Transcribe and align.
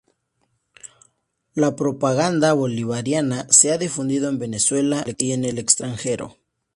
La 1.53 1.75
propaganda 1.75 2.53
bolivariana 2.53 3.45
se 3.51 3.71
ha 3.71 3.77
difundido 3.77 4.29
en 4.29 4.39
Venezuela 4.39 5.05
y 5.15 5.31
en 5.31 5.45
el 5.45 5.59
extranjero. 5.59 6.37